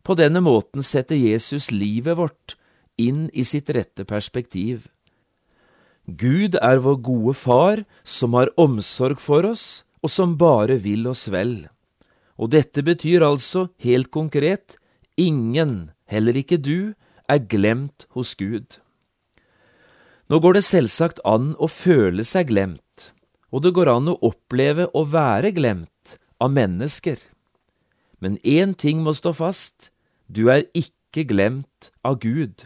På 0.02 0.16
denne 0.18 0.42
måten 0.42 0.82
setter 0.82 1.18
Jesus 1.18 1.70
livet 1.70 2.18
vårt 2.18 2.56
inn 2.98 3.28
i 3.32 3.44
sitt 3.46 3.70
rette 3.74 4.06
perspektiv. 4.08 4.88
Gud 6.06 6.56
er 6.58 6.82
vår 6.82 6.98
gode 7.06 7.34
far 7.38 7.84
som 8.02 8.34
har 8.34 8.50
omsorg 8.58 9.20
for 9.22 9.46
oss, 9.46 9.84
og 10.02 10.10
som 10.10 10.34
bare 10.38 10.80
vil 10.82 11.06
oss 11.06 11.28
vel. 11.30 11.68
Og 12.42 12.50
dette 12.50 12.82
betyr 12.82 13.22
altså, 13.22 13.68
helt 13.78 14.10
konkret, 14.10 14.74
ingen, 15.14 15.92
heller 16.10 16.34
ikke 16.34 16.58
du, 16.58 16.94
er 17.30 17.46
glemt 17.46 18.08
hos 18.16 18.34
Gud. 18.34 18.81
Nå 20.32 20.38
går 20.40 20.54
det 20.56 20.62
selvsagt 20.64 21.18
an 21.28 21.50
å 21.60 21.66
føle 21.68 22.24
seg 22.24 22.46
glemt, 22.48 23.10
og 23.52 23.66
det 23.66 23.74
går 23.76 23.90
an 23.92 24.06
å 24.08 24.14
oppleve 24.24 24.86
å 24.96 25.02
være 25.04 25.50
glemt 25.52 26.14
av 26.40 26.54
mennesker. 26.56 27.18
Men 28.16 28.38
én 28.40 28.72
ting 28.72 29.02
må 29.04 29.12
stå 29.12 29.34
fast, 29.36 29.90
du 30.32 30.46
er 30.48 30.64
ikke 30.72 31.26
glemt 31.28 31.90
av 32.00 32.16
Gud. 32.22 32.64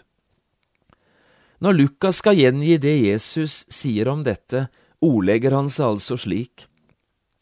Når 1.58 1.75
Lukas 1.75 2.20
skal 2.23 2.38
gjengi 2.38 2.76
det 2.78 2.92
Jesus 3.00 3.64
sier 3.73 4.12
om 4.12 4.23
dette, 4.23 4.68
ordlegger 5.02 5.56
han 5.56 5.66
seg 5.66 5.96
altså 5.96 6.18
slik. 6.23 6.68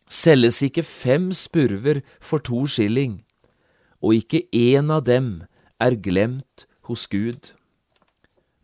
Selges 0.09 0.63
ikke 0.65 0.87
fem 0.89 1.35
spurver 1.37 2.01
for 2.17 2.41
to 2.41 2.63
skilling, 2.65 3.21
og 4.01 4.23
ikke 4.23 4.47
én 4.57 4.89
av 4.89 5.05
dem 5.05 5.29
er 5.77 6.01
glemt 6.01 6.65
hos 6.89 7.05
Gud. 7.13 7.53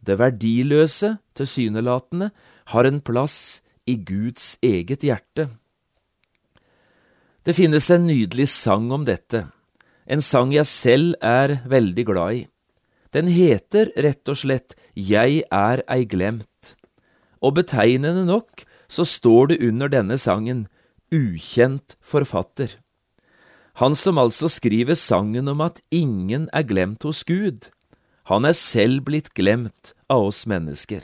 Det 0.01 0.17
verdiløse, 0.19 1.19
tilsynelatende, 1.37 2.31
har 2.73 2.87
en 2.89 3.01
plass 3.01 3.61
i 3.87 3.97
Guds 3.97 4.57
eget 4.63 5.05
hjerte. 5.05 5.49
Det 7.45 7.57
finnes 7.57 7.89
en 7.91 8.07
nydelig 8.07 8.49
sang 8.53 8.91
om 8.93 9.05
dette, 9.09 9.47
en 10.11 10.23
sang 10.25 10.53
jeg 10.53 10.67
selv 10.69 11.15
er 11.23 11.61
veldig 11.71 12.05
glad 12.09 12.41
i. 12.41 12.43
Den 13.15 13.31
heter 13.31 13.91
rett 13.99 14.29
og 14.31 14.39
slett 14.43 14.77
Jeg 14.95 15.43
er 15.51 15.83
ei 15.91 16.05
glemt, 16.07 16.75
og 17.43 17.57
betegnende 17.59 18.27
nok 18.29 18.65
så 18.91 19.07
står 19.07 19.53
det 19.53 19.63
under 19.67 19.91
denne 19.91 20.19
sangen 20.19 20.67
Ukjent 21.11 21.97
forfatter. 22.07 22.77
Han 23.83 23.97
som 23.99 24.19
altså 24.19 24.51
skriver 24.51 24.95
sangen 24.99 25.49
om 25.51 25.63
at 25.65 25.81
ingen 25.91 26.49
er 26.53 26.67
glemt 26.67 27.07
hos 27.07 27.25
Gud, 27.27 27.71
han 28.31 28.47
er 28.47 28.55
selv 28.55 29.05
blitt 29.09 29.33
glemt 29.35 29.93
av 30.11 30.29
oss 30.31 30.45
mennesker. 30.47 31.03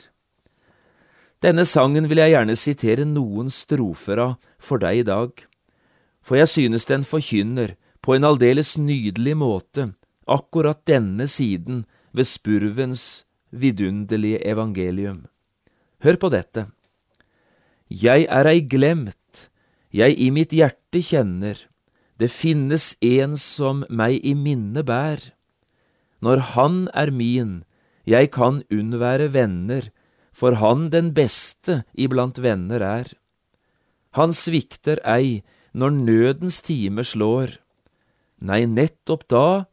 Denne 1.43 1.67
sangen 1.69 2.07
vil 2.09 2.21
jeg 2.23 2.33
gjerne 2.33 2.55
sitere 2.57 3.05
noen 3.05 3.51
strofer 3.53 4.21
av 4.23 4.33
for 4.57 4.81
deg 4.81 5.03
i 5.03 5.07
dag, 5.07 5.43
for 6.23 6.39
jeg 6.39 6.49
synes 6.51 6.87
den 6.89 7.05
forkynner, 7.07 7.75
på 8.01 8.15
en 8.15 8.23
aldeles 8.23 8.77
nydelig 8.79 9.33
måte, 9.35 9.89
akkurat 10.23 10.79
denne 10.87 11.27
siden 11.27 11.83
ved 12.15 12.27
spurvens 12.29 13.25
vidunderlige 13.51 14.39
evangelium. 14.47 15.25
Hør 16.03 16.19
på 16.21 16.29
dette. 16.31 16.67
Jeg 17.91 18.27
er 18.31 18.47
ei 18.47 18.61
glemt, 18.63 19.49
jeg 19.91 20.15
i 20.15 20.29
mitt 20.31 20.55
hjerte 20.55 21.03
kjenner, 21.03 21.59
det 22.17 22.31
finnes 22.31 22.95
en 23.03 23.35
som 23.37 23.83
meg 23.89 24.23
i 24.23 24.33
minne 24.33 24.83
bær. 24.87 25.19
Når 26.21 26.43
han 26.55 26.87
er 26.93 27.11
min, 27.11 27.63
jeg 28.07 28.31
kan 28.31 28.63
unnvære 28.73 29.33
venner, 29.33 29.89
for 30.33 30.57
han 30.61 30.89
den 30.93 31.13
beste 31.17 31.83
iblant 31.97 32.39
venner 32.41 32.81
er. 32.81 33.11
Han 34.17 34.33
svikter 34.33 35.01
ei 35.05 35.41
når 35.77 35.93
nødens 35.93 36.61
time 36.65 37.03
slår. 37.05 37.57
Nei, 38.41 38.65
nettopp 38.65 39.25
da 39.29 39.65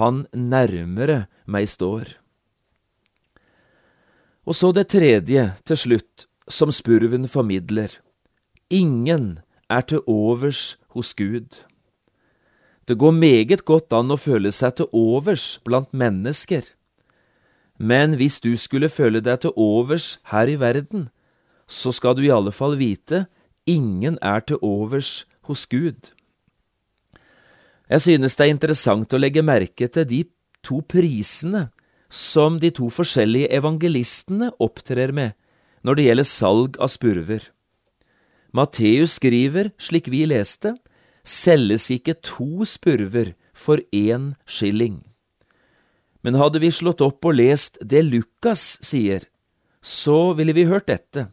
han 0.00 0.24
nærmere 0.32 1.26
meg 1.48 1.68
står. 1.68 2.16
Og 4.46 4.54
så 4.54 4.70
det 4.72 4.88
tredje, 4.92 5.48
til 5.66 5.78
slutt, 5.78 6.26
som 6.48 6.70
spurven 6.70 7.26
formidler. 7.28 7.90
Ingen 8.70 9.40
er 9.70 9.82
til 9.82 10.04
overs 10.06 10.76
hos 10.94 11.12
Gud. 11.18 11.64
Det 12.86 12.98
går 12.98 13.12
meget 13.12 13.64
godt 13.66 13.92
an 13.92 14.14
å 14.14 14.18
føle 14.20 14.52
seg 14.54 14.76
til 14.78 14.86
overs 14.94 15.58
blant 15.66 15.90
mennesker, 15.90 16.62
men 17.76 18.14
hvis 18.16 18.38
du 18.40 18.54
skulle 18.56 18.88
føle 18.88 19.20
deg 19.20 19.42
til 19.42 19.52
overs 19.56 20.16
her 20.30 20.48
i 20.48 20.56
verden, 20.60 21.08
så 21.66 21.92
skal 21.92 22.16
du 22.16 22.22
i 22.24 22.32
alle 22.32 22.54
fall 22.54 22.78
vite 22.78 23.26
ingen 23.66 24.16
er 24.22 24.40
til 24.46 24.62
overs 24.62 25.26
hos 25.50 25.66
Gud. 25.66 26.12
Jeg 27.90 28.02
synes 28.02 28.38
det 28.38 28.46
er 28.46 28.54
interessant 28.54 29.12
å 29.12 29.20
legge 29.20 29.44
merke 29.46 29.90
til 29.90 30.06
de 30.08 30.22
to 30.66 30.80
prisene 30.88 31.68
som 32.10 32.60
de 32.62 32.70
to 32.74 32.88
forskjellige 32.90 33.50
evangelistene 33.54 34.52
opptrer 34.62 35.12
med 35.14 35.34
når 35.86 35.98
det 35.98 36.06
gjelder 36.06 36.28
salg 36.30 36.78
av 36.82 36.90
spurver. 36.90 37.42
Matteus 38.54 39.18
skriver, 39.18 39.70
slik 39.78 40.08
vi 40.10 40.24
leste, 40.26 40.74
selges 41.26 41.90
ikke 41.90 42.14
to 42.22 42.64
spurver 42.64 43.34
for 43.52 43.82
én 43.90 44.32
skilling. 44.46 45.02
Men 46.22 46.38
hadde 46.38 46.62
vi 46.62 46.70
slått 46.70 47.02
opp 47.04 47.26
og 47.26 47.36
lest 47.38 47.78
det 47.82 48.04
Lukas 48.06 48.78
sier, 48.84 49.26
så 49.82 50.32
ville 50.38 50.54
vi 50.54 50.66
hørt 50.70 50.88
dette, 50.90 51.28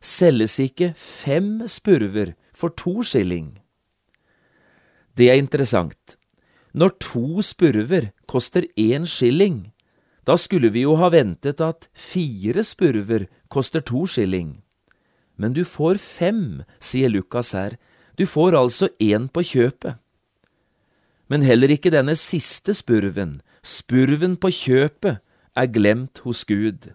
selges 0.00 0.58
ikke 0.60 0.92
fem 0.96 1.66
spurver 1.68 2.34
for 2.56 2.72
to 2.76 3.02
skilling. 3.04 3.58
Det 5.16 5.30
er 5.32 5.40
interessant. 5.40 6.16
Når 6.76 6.92
to 7.00 7.40
spurver 7.44 8.10
koster 8.28 8.66
én 8.76 9.06
skilling, 9.08 9.72
da 10.28 10.36
skulle 10.36 10.68
vi 10.74 10.82
jo 10.84 10.96
ha 11.00 11.08
ventet 11.12 11.62
at 11.64 11.88
fire 11.94 12.64
spurver 12.66 13.28
koster 13.48 13.80
to 13.80 14.04
skilling. 14.10 14.60
Men 15.36 15.54
du 15.56 15.62
får 15.64 16.00
fem, 16.00 16.64
sier 16.80 17.08
Lukas 17.12 17.52
her, 17.56 17.76
du 18.18 18.26
får 18.26 18.56
altså 18.56 18.88
én 19.02 19.28
på 19.28 19.42
kjøpet. 19.44 19.96
Men 21.28 21.42
heller 21.42 21.72
ikke 21.74 21.90
denne 21.90 22.14
siste 22.16 22.74
spurven, 22.74 23.40
spurven 23.62 24.36
på 24.36 24.50
kjøpet, 24.50 25.18
er 25.56 25.72
glemt 25.72 26.20
hos 26.24 26.44
Gud. 26.44 26.92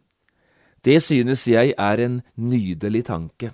Det 0.85 1.01
synes 1.01 1.47
jeg 1.47 1.73
er 1.77 1.97
en 1.99 2.21
nydelig 2.35 3.05
tanke. 3.05 3.51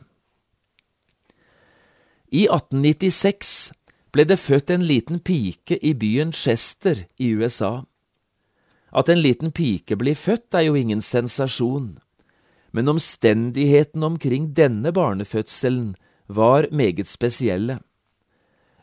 I 2.27 2.47
1896 2.51 3.71
ble 4.11 4.25
det 4.27 4.39
født 4.39 4.71
en 4.71 4.83
liten 4.83 5.19
pike 5.23 5.77
i 5.79 5.93
byen 5.93 6.33
Chester 6.35 7.05
i 7.17 7.31
USA. 7.35 7.87
At 8.91 9.09
en 9.09 9.21
liten 9.21 9.51
pike 9.51 9.95
blir 9.95 10.15
født 10.15 10.55
er 10.55 10.67
jo 10.67 10.75
ingen 10.75 11.01
sensasjon, 11.01 11.97
men 12.71 12.91
omstendighetene 12.91 14.05
omkring 14.05 14.51
denne 14.55 14.91
barnefødselen 14.91 15.95
var 16.27 16.67
meget 16.71 17.09
spesielle. 17.09 17.79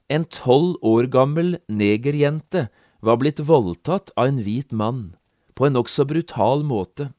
En 0.09 0.25
tolv 0.25 0.77
år 0.83 1.09
gammel 1.13 1.59
negerjente 1.69 2.69
var 3.05 3.21
blitt 3.21 3.41
voldtatt 3.41 4.13
av 4.17 4.29
en 4.29 4.41
hvit 4.45 4.73
mann, 4.73 5.15
på 5.55 5.67
en 5.67 5.77
nokså 5.77 6.05
brutal 6.09 6.65
måte, 6.65 7.13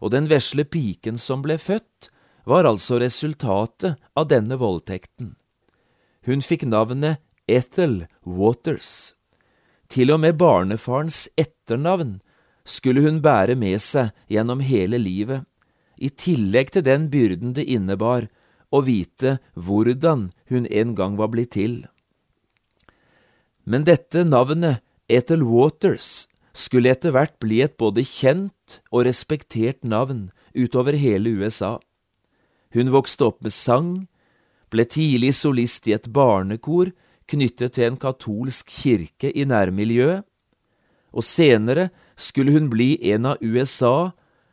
og 0.00 0.12
den 0.14 0.28
vesle 0.30 0.64
piken 0.64 1.18
som 1.18 1.42
ble 1.42 1.58
født, 1.58 2.10
var 2.48 2.64
altså 2.64 3.00
resultatet 3.00 3.98
av 4.16 4.28
denne 4.30 4.56
voldtekten. 4.56 5.34
Hun 6.24 6.40
fikk 6.44 6.64
navnet 6.68 7.20
Ethel 7.48 8.06
Waters. 8.24 9.14
Til 9.88 10.12
og 10.12 10.20
med 10.20 10.36
barnefarens 10.40 11.26
etternavn 11.40 12.18
skulle 12.68 13.04
hun 13.04 13.20
bære 13.24 13.56
med 13.56 13.80
seg 13.80 14.12
gjennom 14.28 14.60
hele 14.64 15.00
livet, 15.00 15.44
i 15.98 16.08
tillegg 16.08 16.70
til 16.72 16.84
den 16.86 17.08
byrden 17.10 17.54
det 17.56 17.64
innebar 17.66 18.28
å 18.74 18.82
vite 18.84 19.38
hvordan 19.54 20.28
hun 20.50 20.66
en 20.66 20.94
gang 20.98 21.16
var 21.20 21.32
blitt 21.32 21.54
til. 21.56 21.86
Men 23.64 23.84
dette 23.84 24.24
navnet, 24.24 24.80
Ethel 25.08 25.44
Waters, 25.44 26.28
skulle 26.52 26.90
etter 26.92 27.14
hvert 27.14 27.36
bli 27.40 27.60
et 27.64 27.76
både 27.80 28.04
kjent 28.04 28.80
og 28.90 29.06
respektert 29.08 29.84
navn 29.84 30.28
utover 30.56 30.96
hele 30.98 31.32
USA. 31.38 31.78
Hun 32.74 32.92
vokste 32.92 33.28
opp 33.28 33.40
med 33.44 33.54
sang, 33.54 33.92
ble 34.68 34.84
tidlig 34.84 35.32
solist 35.38 35.88
i 35.88 35.94
et 35.96 36.10
barnekor 36.12 36.92
knyttet 37.28 37.76
til 37.76 37.88
en 37.88 38.00
katolsk 38.00 38.72
kirke 38.72 39.30
i 39.32 39.46
nærmiljøet, 39.48 40.24
og 41.12 41.24
senere 41.24 41.88
skulle 42.20 42.52
hun 42.52 42.68
bli 42.72 42.96
en 43.12 43.30
av 43.32 43.40
USA 43.40 44.10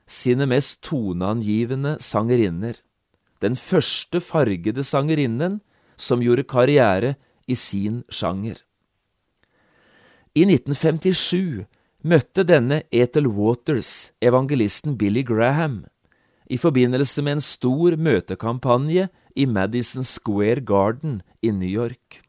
sine 0.07 0.47
mest 0.47 0.83
toneangivende 0.85 1.97
sangerinner, 2.03 2.77
den 3.43 3.55
første 3.59 4.21
fargede 4.23 4.83
sangerinnen 4.83 5.59
som 5.97 6.23
gjorde 6.23 6.47
karriere 6.47 7.15
i 7.47 7.55
sin 7.55 8.03
sjanger. 8.09 8.61
I 10.35 10.43
1957 10.43 11.65
møtte 12.05 12.43
denne 12.43 12.83
Ethel 12.91 13.27
Waters 13.31 14.11
evangelisten 14.21 14.97
Billy 14.99 15.23
Graham 15.25 15.85
i 16.51 16.57
forbindelse 16.61 17.23
med 17.25 17.37
en 17.37 17.43
stor 17.43 17.95
møtekampanje 17.97 19.07
i 19.35 19.45
Madison 19.45 20.03
Square 20.03 20.61
Garden 20.61 21.21
i 21.41 21.51
New 21.51 21.69
York. 21.69 22.21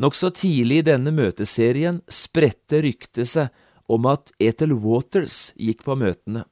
Nokså 0.00 0.32
tidlig 0.34 0.80
i 0.80 0.86
denne 0.88 1.12
møteserien 1.14 2.00
spredte 2.10 2.80
ryktet 2.82 3.28
seg 3.28 3.52
om 3.92 4.08
at 4.10 4.32
Ethel 4.40 4.72
Waters 4.72 5.52
gikk 5.60 5.84
på 5.86 5.96
møtene. 5.98 6.46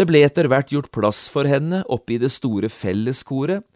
Det 0.00 0.06
ble 0.08 0.22
etter 0.24 0.46
hvert 0.48 0.70
gjort 0.72 0.88
plass 0.96 1.26
for 1.28 1.44
henne 1.44 1.82
oppe 1.92 2.14
i 2.14 2.20
det 2.22 2.30
store 2.32 2.70
felleskoret, 2.72 3.66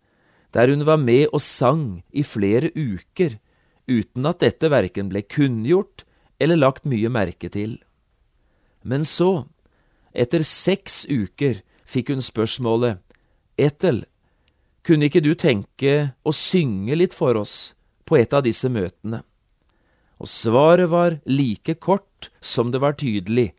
der 0.57 0.71
hun 0.73 0.87
var 0.89 0.97
med 0.97 1.27
og 1.35 1.43
sang 1.45 2.01
i 2.17 2.25
flere 2.25 2.71
uker, 2.73 3.37
uten 3.85 4.25
at 4.31 4.41
dette 4.41 4.71
verken 4.73 5.11
ble 5.13 5.21
kunngjort 5.21 6.07
eller 6.41 6.57
lagt 6.57 6.89
mye 6.89 7.13
merke 7.13 7.53
til. 7.53 7.77
Men 8.89 9.05
så, 9.05 9.45
etter 10.17 10.47
seks 10.49 11.05
uker, 11.13 11.61
fikk 11.85 12.15
hun 12.15 12.25
spørsmålet, 12.25 13.05
Ethel, 13.61 14.07
kunne 14.81 15.13
ikke 15.13 15.21
du 15.21 15.35
tenke 15.37 16.15
å 16.25 16.33
synge 16.33 16.97
litt 16.97 17.13
for 17.13 17.37
oss 17.37 17.75
på 18.09 18.17
et 18.17 18.33
av 18.33 18.49
disse 18.49 18.73
møtene? 18.73 19.21
Og 20.17 20.31
svaret 20.33 20.89
var 20.89 21.21
like 21.29 21.77
kort 21.77 22.33
som 22.41 22.73
det 22.73 22.81
var 22.81 22.97
tydelig, 22.97 23.51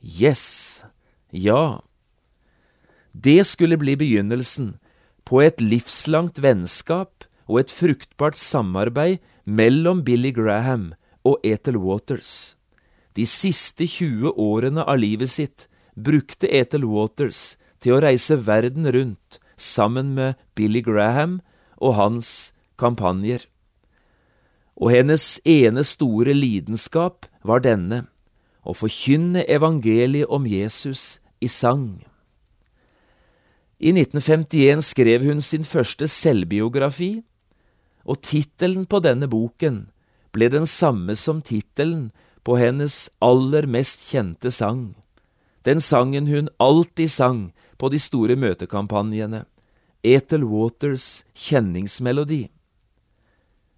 yes, 0.00 0.86
ja. 1.28 1.84
Det 3.14 3.44
skulle 3.46 3.78
bli 3.78 3.94
begynnelsen 3.96 4.74
på 5.24 5.40
et 5.44 5.62
livslangt 5.62 6.40
vennskap 6.42 7.24
og 7.46 7.60
et 7.62 7.70
fruktbart 7.70 8.36
samarbeid 8.36 9.22
mellom 9.46 10.02
Billy 10.04 10.32
Graham 10.34 10.92
og 11.24 11.38
Ethel 11.46 11.78
Waters. 11.78 12.56
De 13.14 13.22
siste 13.26 13.86
20 13.86 14.34
årene 14.34 14.82
av 14.82 14.98
livet 14.98 15.30
sitt 15.30 15.68
brukte 15.94 16.50
Ethel 16.50 16.84
Waters 16.90 17.54
til 17.78 17.94
å 17.94 18.02
reise 18.02 18.40
verden 18.42 18.88
rundt 18.90 19.38
sammen 19.56 20.14
med 20.18 20.34
Billy 20.58 20.82
Graham 20.82 21.38
og 21.78 21.94
hans 21.94 22.50
kampanjer. 22.80 23.46
Og 24.74 24.90
hennes 24.90 25.38
ene 25.46 25.84
store 25.86 26.34
lidenskap 26.34 27.28
var 27.46 27.62
denne, 27.62 28.08
å 28.66 28.74
forkynne 28.74 29.44
evangeliet 29.46 30.26
om 30.32 30.48
Jesus 30.50 31.20
i 31.38 31.46
sang. 31.52 32.02
I 33.84 33.92
1951 33.92 34.80
skrev 34.80 35.24
hun 35.28 35.42
sin 35.44 35.64
første 35.64 36.06
selvbiografi, 36.08 37.18
og 38.08 38.22
tittelen 38.24 38.86
på 38.88 39.00
denne 39.04 39.28
boken 39.28 39.90
ble 40.32 40.48
den 40.48 40.64
samme 40.68 41.12
som 41.20 41.42
tittelen 41.44 42.06
på 42.48 42.56
hennes 42.56 43.10
aller 43.20 43.68
mest 43.68 44.06
kjente 44.08 44.48
sang, 44.52 44.94
den 45.68 45.84
sangen 45.84 46.30
hun 46.32 46.48
alltid 46.56 47.12
sang 47.12 47.42
på 47.76 47.92
de 47.92 48.00
store 48.00 48.38
møtekampanjene, 48.40 49.44
Ethel 50.00 50.48
Waters 50.48 51.26
kjenningsmelodi. 51.36 52.48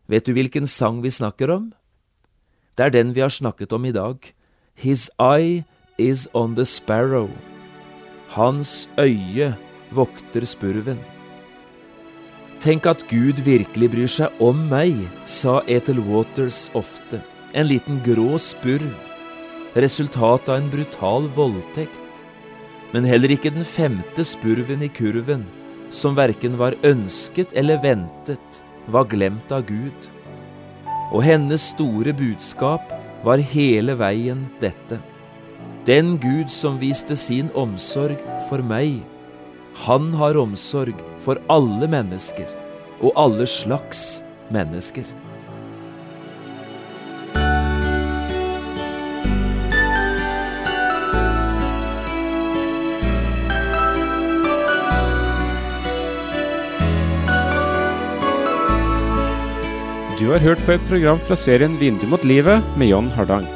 Vet 0.06 0.26
du 0.26 0.34
hvilken 0.38 0.70
sang 0.70 1.02
vi 1.02 1.10
snakker 1.10 1.50
om? 1.50 1.70
Det 2.78 2.86
er 2.86 2.94
den 2.94 3.14
vi 3.14 3.26
har 3.26 3.34
snakket 3.34 3.74
om 3.74 3.86
i 3.86 3.94
dag. 3.94 4.22
His 4.74 5.10
eye 5.18 5.64
is 5.98 6.28
on 6.34 6.54
the 6.54 6.66
sparrow. 6.66 7.30
Hans 8.34 8.88
øye 8.98 9.54
vokter 9.96 10.44
spurven. 10.48 11.00
Tenk 12.62 12.86
at 12.88 13.04
Gud 13.10 13.42
virkelig 13.44 13.88
bryr 13.92 14.10
seg 14.10 14.40
om 14.42 14.62
meg, 14.70 14.96
sa 15.28 15.60
Ethel 15.70 16.00
Waters 16.06 16.66
ofte. 16.78 17.20
En 17.56 17.68
liten 17.68 18.00
grå 18.04 18.38
spurv. 18.40 18.90
Resultat 19.76 20.48
av 20.48 20.62
en 20.62 20.70
brutal 20.72 21.28
voldtekt. 21.36 22.24
Men 22.94 23.04
heller 23.04 23.34
ikke 23.34 23.52
den 23.52 23.66
femte 23.68 24.24
spurven 24.24 24.84
i 24.86 24.88
kurven, 24.88 25.44
som 25.92 26.16
verken 26.16 26.56
var 26.58 26.78
ønsket 26.86 27.52
eller 27.54 27.82
ventet, 27.82 28.62
var 28.88 29.08
glemt 29.10 29.52
av 29.52 29.66
Gud. 29.68 30.08
Og 31.12 31.22
hennes 31.26 31.70
store 31.74 32.14
budskap 32.16 32.92
var 33.26 33.42
hele 33.52 33.94
veien 33.98 34.46
dette. 34.62 34.98
Den 35.86 36.16
Gud 36.18 36.50
som 36.50 36.80
viste 36.80 37.14
sin 37.18 37.52
omsorg 37.54 38.18
for 38.48 38.64
meg, 38.64 39.04
han 39.84 40.14
har 40.14 40.38
omsorg 40.40 40.96
for 41.22 41.40
alle 41.52 41.88
mennesker 41.90 42.48
og 43.04 43.12
alle 43.20 43.46
slags 43.50 44.22
mennesker. 44.52 45.04
Du 60.16 60.32
har 60.32 60.42
hørt 60.42 60.58
på 60.66 60.72
et 60.74 60.88
program 60.88 61.20
fra 61.28 61.36
serien 61.38 61.76
Vindu 61.78 62.08
mot 62.10 62.24
livet 62.24 62.64
med 62.80 62.90
John 62.90 63.12
Hardang. 63.14 63.55